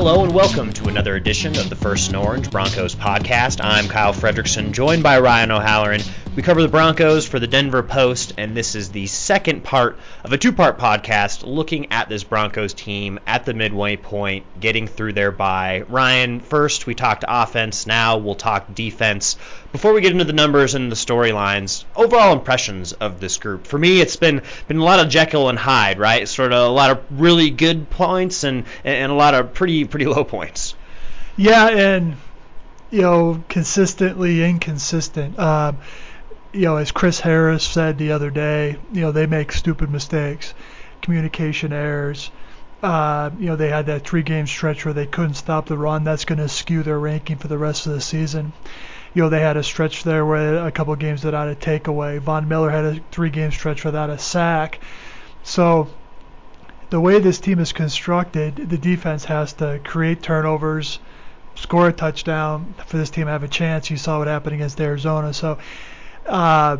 [0.00, 3.62] Hello and welcome to another edition of the First and Orange Broncos podcast.
[3.62, 6.00] I'm Kyle Fredrickson, joined by Ryan O'Halloran.
[6.36, 10.32] We cover the Broncos for the Denver Post, and this is the second part of
[10.32, 15.14] a two part podcast looking at this Broncos team at the midway point, getting through
[15.14, 15.82] their bye.
[15.88, 19.36] Ryan, first we talked offense, now we'll talk defense.
[19.72, 23.66] Before we get into the numbers and the storylines, overall impressions of this group.
[23.66, 26.28] For me, it's been been a lot of Jekyll and Hyde, right?
[26.28, 30.06] Sort of a lot of really good points and and a lot of pretty pretty
[30.06, 30.76] low points.
[31.36, 32.16] Yeah, and
[32.92, 35.36] you know, consistently inconsistent.
[35.40, 35.78] Um,
[36.52, 40.54] you know, as Chris Harris said the other day, you know, they make stupid mistakes,
[41.02, 42.30] communication errors.
[42.82, 46.02] Uh, you know, they had that three-game stretch where they couldn't stop the run.
[46.02, 48.52] That's going to skew their ranking for the rest of the season.
[49.12, 52.18] You know, they had a stretch there where a couple games without a takeaway.
[52.20, 54.80] Von Miller had a three-game stretch without a sack.
[55.42, 55.88] So
[56.90, 61.00] the way this team is constructed, the defense has to create turnovers,
[61.54, 63.90] score a touchdown for this team to have a chance.
[63.90, 65.34] You saw what happened against Arizona.
[65.34, 65.58] So
[66.30, 66.76] uh,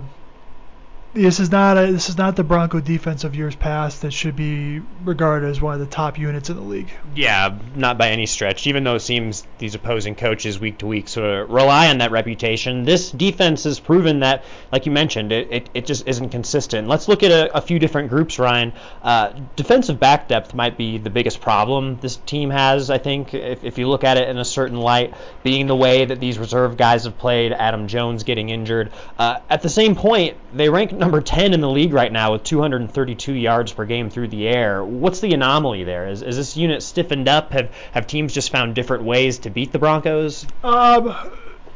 [1.12, 4.36] this is not a, this is not the Bronco defense of years past that should
[4.36, 6.91] be regarded as one of the top units in the league.
[7.16, 8.69] Yeah, not by any stretch.
[8.69, 12.12] Even though it seems these opposing coaches week to week sort of rely on that
[12.12, 16.86] reputation, this defense has proven that, like you mentioned, it, it, it just isn't consistent.
[16.86, 18.72] Let's look at a, a few different groups, Ryan.
[19.03, 22.88] Uh, defensive back depth might be the biggest problem this team has.
[22.88, 26.05] I think if, if you look at it in a certain light, being the way
[26.05, 28.92] that these reserve guys have played, Adam Jones getting injured.
[29.19, 32.45] Uh, at the same point, they rank number 10 in the league right now with
[32.45, 34.84] 232 yards per game through the air.
[34.84, 36.06] What's the anomaly there?
[36.09, 37.53] Is, is this unit stiffened up?
[37.53, 40.47] Have have teams just found different ways to beat the Broncos?
[40.62, 41.15] Um,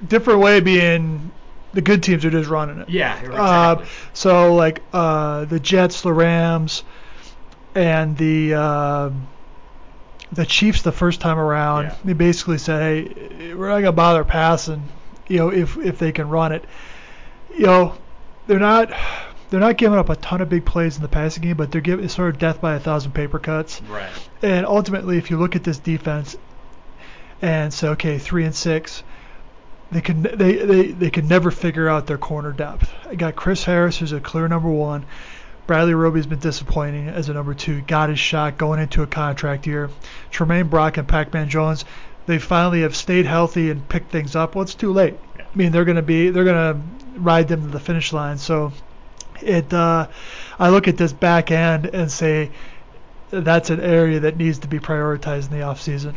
[0.06, 1.32] different way being
[1.72, 2.88] the good teams are just running it.
[2.88, 3.40] Yeah, exactly.
[3.40, 6.84] Uh, so like uh, the Jets, the Rams,
[7.74, 9.10] and the uh,
[10.32, 11.94] the Chiefs the first time around, Yeah.
[12.04, 14.82] they basically said, "Hey, we're not gonna bother passing,
[15.28, 16.64] you know, if if they can run it."
[17.56, 17.94] You know,
[18.46, 18.92] they're not
[19.50, 21.80] they're not giving up a ton of big plays in the passing game, but they're
[21.80, 23.80] giving it's sort of death by a thousand paper cuts.
[23.82, 24.10] Right.
[24.42, 26.36] And ultimately, if you look at this defense
[27.40, 29.02] and say, okay, three and six,
[29.90, 32.90] they can they, they, they can never figure out their corner depth.
[33.06, 35.06] I got Chris Harris, who's a clear number one.
[35.66, 37.80] Bradley Roby's been disappointing as a number two.
[37.82, 39.88] Got his shot going into a contract year.
[40.30, 41.86] Tramaine Brock and Pac-Man Jones,
[42.26, 44.54] they finally have stayed healthy and picked things up.
[44.54, 45.14] Well, it's too late.
[45.54, 48.38] I mean, they're going to be they're going to ride them to the finish line.
[48.38, 48.72] So
[49.40, 50.08] it uh,
[50.58, 52.50] I look at this back end and say
[53.30, 56.14] that's an area that needs to be prioritized in the offseason.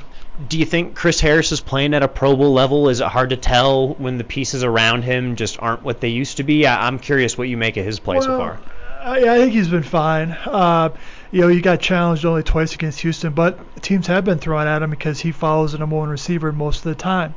[0.50, 2.90] Do you think Chris Harris is playing at a Pro Bowl level?
[2.90, 6.38] Is it hard to tell when the pieces around him just aren't what they used
[6.38, 6.68] to be?
[6.68, 8.60] I, I'm curious what you make of his play so far.
[9.02, 10.32] I, I think he's been fine.
[10.32, 10.90] Uh,
[11.32, 14.82] you know, he got challenged only twice against Houston, but teams have been throwing at
[14.82, 17.34] him because he follows the number one receiver most of the time.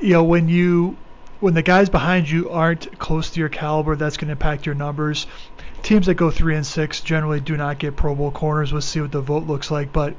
[0.00, 0.96] You know, when you
[1.40, 4.74] when the guys behind you aren't close to your caliber, that's going to impact your
[4.74, 5.26] numbers.
[5.82, 8.72] Teams that go three and six generally do not get Pro Bowl corners.
[8.72, 10.16] We'll see what the vote looks like, but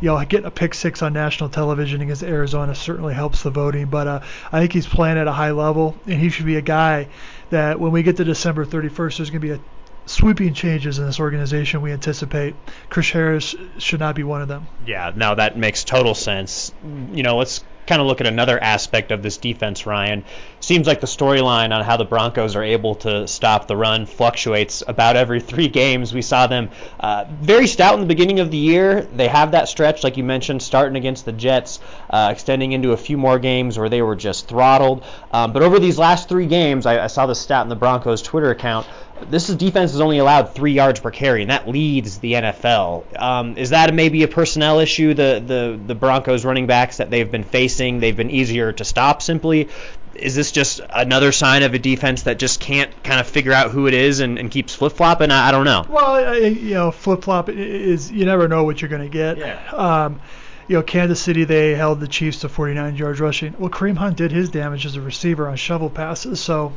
[0.00, 3.86] you know, getting a pick six on national television against Arizona certainly helps the voting.
[3.86, 6.62] But uh, I think he's playing at a high level, and he should be a
[6.62, 7.08] guy
[7.50, 9.60] that when we get to December 31st, there's going to be a
[10.06, 12.54] sweeping changes in this organization we anticipate.
[12.88, 14.66] Chris Harris should not be one of them.
[14.86, 16.72] Yeah, no, that makes total sense.
[17.12, 20.24] You know, let's kind of look at another aspect of this defense, Ryan.
[20.60, 24.84] Seems like the storyline on how the Broncos are able to stop the run fluctuates
[24.86, 26.14] about every three games.
[26.14, 26.70] We saw them
[27.00, 29.02] uh, very stout in the beginning of the year.
[29.02, 32.96] They have that stretch, like you mentioned, starting against the Jets, uh, extending into a
[32.96, 35.04] few more games where they were just throttled.
[35.32, 38.22] Um, but over these last three games, I, I saw the stat in the Broncos
[38.22, 38.86] Twitter account.
[39.28, 43.20] This is defense has only allowed three yards per carry, and that leads the NFL.
[43.20, 45.12] Um, is that maybe a personnel issue?
[45.12, 49.22] The, the the Broncos running backs that they've been facing, they've been easier to stop.
[49.22, 49.68] Simply,
[50.14, 53.70] is this just another sign of a defense that just can't kind of figure out
[53.70, 55.30] who it is and, and keeps flip flopping?
[55.30, 55.84] I, I don't know.
[55.88, 59.38] Well, you know, flip flop is you never know what you're going to get.
[59.38, 59.60] Yeah.
[59.72, 60.20] Um,
[60.68, 63.56] you know, Kansas City they held the Chiefs to 49 yards rushing.
[63.58, 66.72] Well, Kareem Hunt did his damage as a receiver on shovel passes, so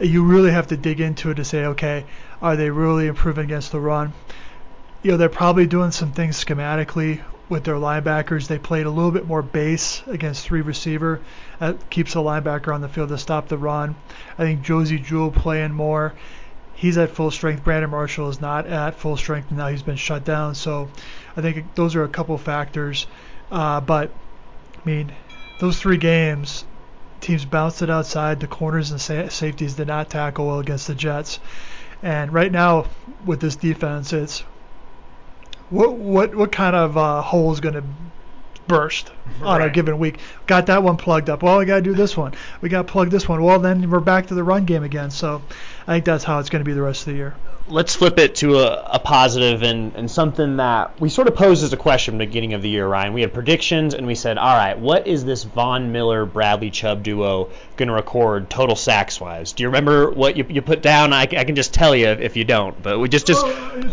[0.00, 2.04] you really have to dig into it to say, okay,
[2.40, 4.12] are they really improving against the run?
[5.02, 8.46] You know, they're probably doing some things schematically with their linebackers.
[8.46, 11.20] They played a little bit more base against three receiver.
[11.60, 13.96] That keeps the linebacker on the field to stop the run.
[14.38, 16.14] I think Josey Jewell playing more.
[16.74, 17.64] He's at full strength.
[17.64, 19.68] Brandon Marshall is not at full strength now.
[19.68, 20.54] He's been shut down.
[20.54, 20.88] So
[21.36, 23.06] I think those are a couple factors.
[23.50, 24.10] Uh, but
[24.76, 25.12] I mean,
[25.58, 26.64] those three games,
[27.20, 28.40] teams bounced it outside.
[28.40, 31.40] The corners and sa- safeties did not tackle well against the Jets.
[32.00, 32.86] And right now,
[33.24, 34.44] with this defense, it's
[35.70, 37.84] what what what kind of uh, hole is going to
[38.68, 39.10] burst
[39.42, 40.20] on a given week.
[40.46, 41.42] Got that one plugged up.
[41.42, 42.34] Well, we got to do this one.
[42.60, 43.42] We got to plug this one.
[43.42, 45.10] Well, then we're back to the run game again.
[45.10, 45.42] So
[45.88, 47.34] I think that's how it's going to be the rest of the year.
[47.70, 51.64] let's flip it to a, a positive and, and something that we sort of posed
[51.64, 53.14] as a question at the beginning of the year, Ryan.
[53.14, 57.02] We had predictions and we said, all right, what is this Von Miller Bradley Chubb
[57.02, 59.52] duo going to record total sacks wise?
[59.52, 61.12] Do you remember what you, you put down?
[61.14, 63.46] I, I can just tell you if you don't, but we just just.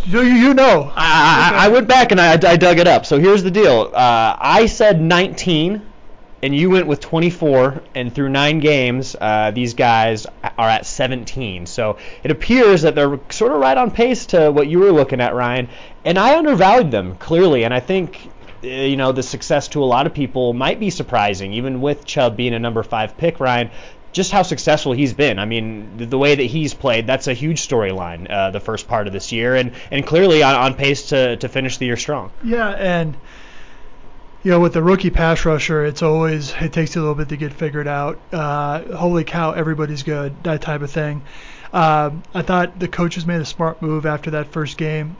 [0.07, 0.91] You, you know.
[0.95, 3.05] I, I, I went back and I, I dug it up.
[3.05, 3.91] So here's the deal.
[3.93, 5.81] Uh, I said 19,
[6.45, 7.81] and you went with 24.
[7.95, 11.65] And through nine games, uh, these guys are at 17.
[11.65, 15.21] So it appears that they're sort of right on pace to what you were looking
[15.21, 15.67] at, Ryan.
[16.05, 18.29] And I undervalued them clearly, and I think.
[18.63, 22.05] uh, You know the success to a lot of people might be surprising, even with
[22.05, 23.39] Chubb being a number five pick.
[23.39, 23.69] Ryan,
[24.11, 25.39] just how successful he's been.
[25.39, 29.07] I mean, the, way that he's played, that's a huge storyline uh, the first part
[29.07, 32.31] of this year, and, and clearly on, on pace to, to finish the year strong.
[32.41, 33.17] Yeah, and
[34.45, 37.35] you know, with the rookie pass rusher, it's always it takes a little bit to
[37.35, 38.19] get figured out.
[38.31, 41.23] Uh, holy cow, everybody's good, that type of thing.
[41.73, 45.17] Um, I thought the coaches made a smart move after that first game.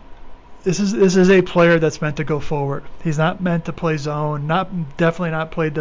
[0.62, 2.83] This is this is a player that's meant to go forward.
[3.04, 5.71] He's not meant to play zone, not definitely not play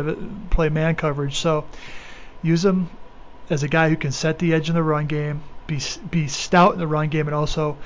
[0.49, 1.37] play man coverage.
[1.37, 1.67] So
[2.43, 2.89] use him
[3.51, 5.81] as a guy who can set the edge in the run game, be
[6.11, 7.77] be stout in the run game, and also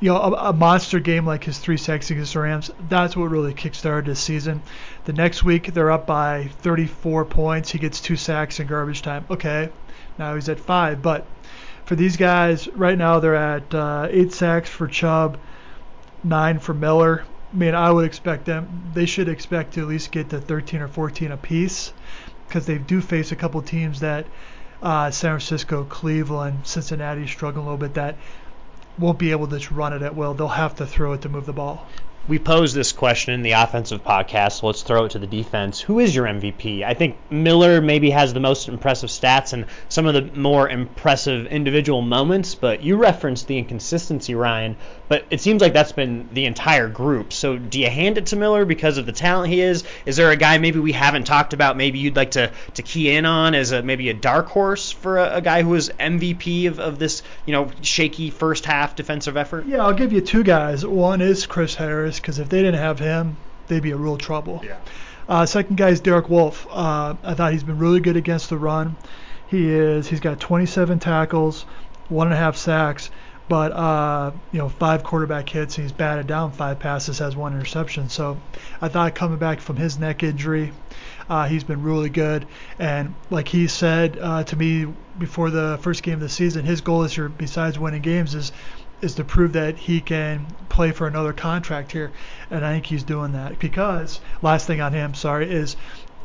[0.00, 3.30] you know, a, a monster game like his three sacks against the Rams, that's what
[3.30, 4.62] really kickstarted this season.
[5.04, 7.70] The next week, they're up by 34 points.
[7.70, 9.24] He gets two sacks in garbage time.
[9.28, 9.70] Okay,
[10.18, 11.02] now he's at five.
[11.02, 11.26] But
[11.84, 15.38] for these guys, right now, they're at uh, eight sacks for Chubb,
[16.22, 17.24] nine for Miller.
[17.52, 20.82] I mean, I would expect them, they should expect to at least get to 13
[20.82, 21.94] or 14 apiece
[22.46, 24.26] because they do face a couple teams that
[24.82, 28.16] uh, San Francisco, Cleveland, Cincinnati struggling a little bit that
[28.98, 30.34] won't be able to just run it at will.
[30.34, 31.86] They'll have to throw it to move the ball.
[32.28, 35.80] We posed this question in the offensive podcast, let's throw it to the defense.
[35.80, 36.84] Who is your MVP?
[36.84, 41.46] I think Miller maybe has the most impressive stats and some of the more impressive
[41.46, 44.76] individual moments, but you referenced the inconsistency, Ryan.
[45.08, 47.32] But it seems like that's been the entire group.
[47.32, 49.84] So do you hand it to Miller because of the talent he is?
[50.04, 53.10] Is there a guy maybe we haven't talked about, maybe you'd like to, to key
[53.10, 56.68] in on as a maybe a dark horse for a, a guy who is MVP
[56.68, 59.64] of, of this, you know, shaky first half defensive effort?
[59.64, 60.84] Yeah, I'll give you two guys.
[60.84, 63.36] One is Chris Harris because if they didn't have him,
[63.66, 64.62] they'd be in real trouble.
[64.64, 64.76] Yeah.
[65.28, 66.66] Uh, second guy is Derek Wolfe.
[66.70, 68.96] Uh, I thought he's been really good against the run.
[69.48, 70.08] He is.
[70.08, 71.62] He's got 27 tackles,
[72.08, 73.10] one and a half sacks,
[73.48, 75.76] but uh, you know five quarterback hits.
[75.76, 78.08] He's batted down five passes, has one interception.
[78.08, 78.38] So
[78.80, 80.72] I thought coming back from his neck injury,
[81.28, 82.46] uh, he's been really good.
[82.78, 84.86] And like he said uh, to me
[85.18, 88.52] before the first game of the season, his goal this year, besides winning games, is
[89.00, 92.12] is to prove that he can play for another contract here,
[92.50, 95.76] and I think he's doing that because last thing on him, sorry, is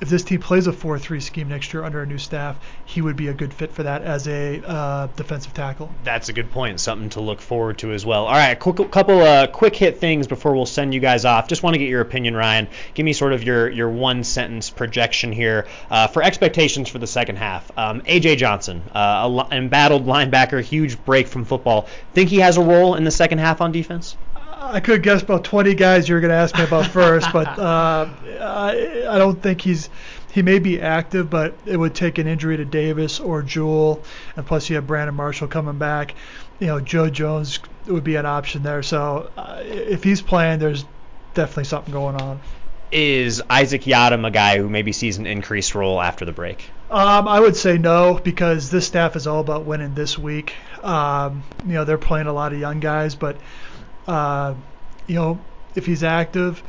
[0.04, 3.16] if this team plays a 4-3 scheme next year under a new staff, he would
[3.16, 5.90] be a good fit for that as a uh, defensive tackle.
[6.04, 6.82] That's a good point.
[6.82, 8.26] Something to look forward to as well.
[8.26, 11.48] All right, quick, couple uh, quick hit things before we'll send you guys off.
[11.48, 12.68] Just want to get your opinion, Ryan.
[12.94, 17.08] Give me sort of your your one sentence projection here uh, for expectations for the
[17.08, 17.72] second half.
[17.78, 21.88] Um, AJ Johnson, uh, a embattled linebacker, huge break from football.
[22.14, 24.18] Think he has a role in the second half on defense?
[24.72, 28.10] I could guess about 20 guys you're going to ask me about first, but uh,
[28.40, 29.90] I, I don't think he's.
[30.32, 34.02] He may be active, but it would take an injury to Davis or Jewell,
[34.36, 36.16] and plus you have Brandon Marshall coming back.
[36.60, 38.82] You know, Joe Jones would be an option there.
[38.82, 40.86] So uh, if he's playing, there's
[41.36, 42.40] definitely something going on.
[42.92, 46.68] Is Isaac Yiadom a guy who maybe sees an increased role after the break?
[46.90, 50.54] Um, I would say no because this staff is all about winning this week.
[50.84, 53.38] Um, you know, they're playing a lot of young guys, but
[54.08, 54.56] uh,
[55.08, 55.46] you know,
[55.76, 56.64] if he's active,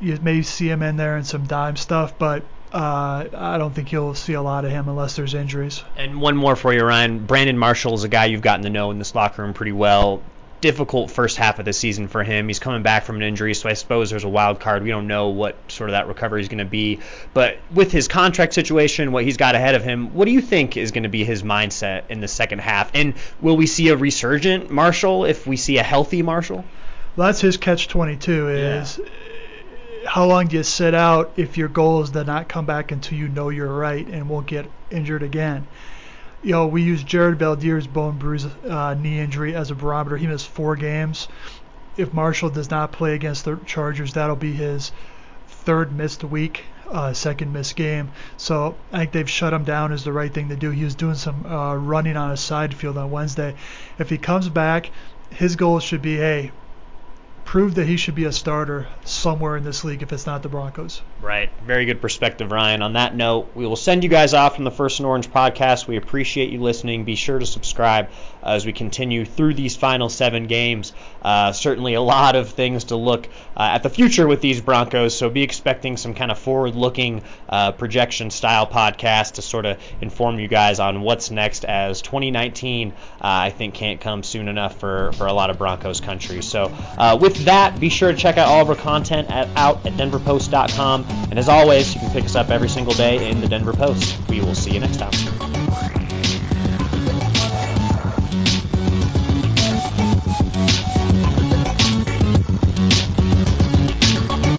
[0.00, 3.92] you may see him in there in some dime stuff, but uh, I don't think
[3.92, 5.84] you'll see a lot of him unless there's injuries.
[5.96, 7.24] And one more for you, Ryan.
[7.24, 10.22] Brandon Marshall is a guy you've gotten to know in this locker room pretty well.
[10.64, 12.48] Difficult first half of the season for him.
[12.48, 14.82] He's coming back from an injury, so I suppose there's a wild card.
[14.82, 17.00] We don't know what sort of that recovery is going to be.
[17.34, 20.78] But with his contract situation, what he's got ahead of him, what do you think
[20.78, 22.90] is going to be his mindset in the second half?
[22.94, 26.64] And will we see a resurgent Marshall if we see a healthy Marshall?
[27.14, 29.00] Well, that's his catch 22 is
[30.06, 33.18] how long do you sit out if your goal is to not come back until
[33.18, 35.66] you know you're right and won't get injured again.
[36.44, 40.18] You know, we use Jared Veldheer's bone bruise uh, knee injury as a barometer.
[40.18, 41.26] He missed four games.
[41.96, 44.92] If Marshall does not play against the Chargers, that'll be his
[45.48, 48.10] third missed week, uh, second missed game.
[48.36, 50.68] So I think they've shut him down is the right thing to do.
[50.68, 53.54] He was doing some uh, running on a side field on Wednesday.
[53.98, 54.90] If he comes back,
[55.30, 56.52] his goal should be, hey,
[57.54, 60.48] prove that he should be a starter somewhere in this league if it's not the
[60.48, 61.00] Broncos.
[61.22, 61.50] Right.
[61.64, 62.82] Very good perspective, Ryan.
[62.82, 65.86] On that note, we will send you guys off from the First and Orange podcast.
[65.86, 67.04] We appreciate you listening.
[67.04, 68.08] Be sure to subscribe
[68.42, 70.92] uh, as we continue through these final seven games.
[71.22, 75.16] Uh, certainly a lot of things to look uh, at the future with these Broncos,
[75.16, 79.78] so be expecting some kind of forward looking uh, projection style podcast to sort of
[80.00, 84.80] inform you guys on what's next as 2019, uh, I think, can't come soon enough
[84.80, 86.42] for, for a lot of Broncos country.
[86.42, 86.64] So,
[86.98, 91.06] uh, that, be sure to check out all of our content at, out at denverpost.com.
[91.30, 94.16] And as always, you can pick us up every single day in the Denver Post.
[94.28, 95.63] We will see you next time.